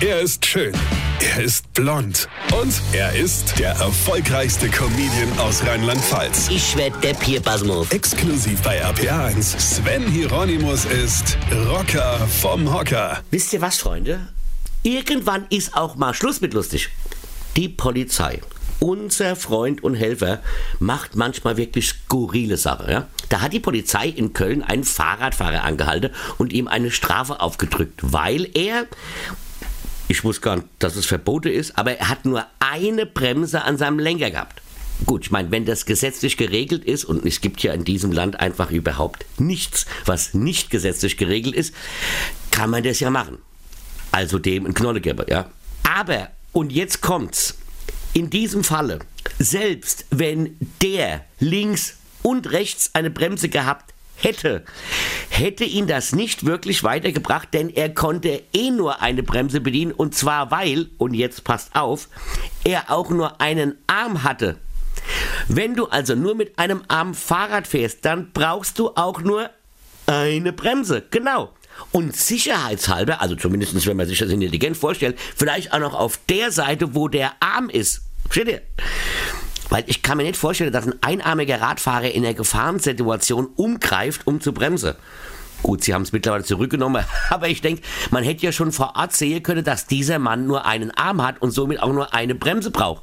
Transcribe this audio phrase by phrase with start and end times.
[0.00, 0.74] Er ist schön.
[1.20, 2.28] Er ist blond.
[2.52, 6.48] Und er ist der erfolgreichste Comedian aus Rheinland-Pfalz.
[6.50, 7.90] Ich werd der Pierpasmus.
[7.90, 9.58] Exklusiv bei RPA1.
[9.58, 11.38] Sven Hieronymus ist
[11.70, 13.22] Rocker vom Hocker.
[13.30, 14.28] Wisst ihr was, Freunde?
[14.82, 16.90] Irgendwann ist auch mal Schluss mit lustig.
[17.56, 18.42] Die Polizei.
[18.80, 20.42] Unser Freund und Helfer
[20.78, 22.90] macht manchmal wirklich skurrile Sachen.
[22.90, 23.08] Ja?
[23.30, 28.46] Da hat die Polizei in Köln einen Fahrradfahrer angehalten und ihm eine Strafe aufgedrückt, weil
[28.52, 28.86] er,
[30.08, 33.76] ich wusste gar nicht, dass es verboten ist, aber er hat nur eine Bremse an
[33.76, 34.62] seinem Lenker gehabt.
[35.04, 38.40] Gut, ich meine, wenn das gesetzlich geregelt ist, und es gibt ja in diesem Land
[38.40, 41.74] einfach überhaupt nichts, was nicht gesetzlich geregelt ist,
[42.50, 43.38] kann man das ja machen.
[44.12, 45.50] Also dem ein Knolle geben, ja.
[45.82, 47.58] Aber, und jetzt kommt's,
[48.14, 49.00] in diesem Falle,
[49.38, 54.64] selbst wenn der links und rechts eine Bremse gehabt hätte,
[55.28, 60.14] hätte ihn das nicht wirklich weitergebracht, denn er konnte eh nur eine Bremse bedienen und
[60.14, 62.08] zwar weil, und jetzt passt auf,
[62.64, 64.56] er auch nur einen Arm hatte.
[65.48, 69.50] Wenn du also nur mit einem Arm Fahrrad fährst, dann brauchst du auch nur
[70.06, 71.02] eine Bremse.
[71.10, 71.52] Genau.
[71.92, 76.50] Und sicherheitshalber, also zumindest wenn man sich das intelligent vorstellt, vielleicht auch noch auf der
[76.50, 78.02] Seite, wo der Arm ist.
[78.24, 78.62] Versteht ihr?
[79.68, 84.40] Weil ich kann mir nicht vorstellen, dass ein einarmiger Radfahrer in einer Gefahrensituation umgreift, um
[84.40, 84.94] zu bremsen.
[85.62, 89.14] Gut, sie haben es mittlerweile zurückgenommen, aber ich denke, man hätte ja schon vor Ort
[89.14, 92.70] sehen können, dass dieser Mann nur einen Arm hat und somit auch nur eine Bremse
[92.70, 93.02] braucht.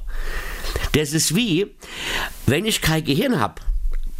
[0.92, 1.74] Das ist wie,
[2.46, 3.60] wenn ich kein Gehirn habe,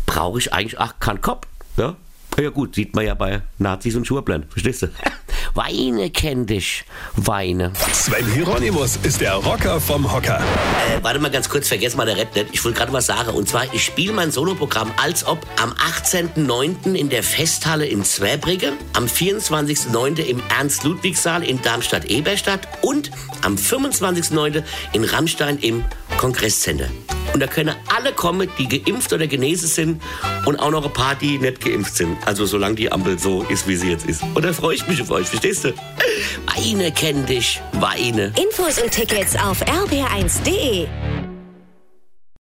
[0.06, 1.46] brauche ich eigentlich auch keinen Kopf.
[1.76, 1.96] Ja?
[2.38, 4.88] ja gut, sieht man ja bei Nazis und Schurblenden, verstehst du?
[5.54, 7.72] Weine kenn dich, Weine.
[7.92, 10.38] Sven Hieronymus ist der Rocker vom Hocker.
[10.38, 12.48] Äh, warte mal ganz kurz, vergess mal der Red nicht.
[12.52, 13.30] Ich wollte gerade was sagen.
[13.30, 16.94] Und zwar, ich spiele mein Soloprogramm als ob am 18.09.
[16.94, 20.24] in der Festhalle in Zweibrigge, am 24.09.
[20.24, 24.64] im Ernst-Ludwig-Saal in Darmstadt-Eberstadt und am 25.09.
[24.92, 25.84] in Rammstein im
[26.16, 26.88] Kongresscenter.
[27.34, 30.02] Und da können alle kommen, die geimpft oder genesen sind
[30.46, 32.16] und auch noch ein paar, die nicht geimpft sind.
[32.26, 34.22] Also solange die Ampel so ist, wie sie jetzt ist.
[34.34, 35.74] Und da freue ich mich auf euch, verstehst du?
[36.54, 38.32] Weine kenn dich, Weine.
[38.40, 40.86] Infos und Tickets auf rb1.de.